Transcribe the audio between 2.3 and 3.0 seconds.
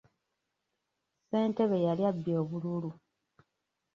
obululu.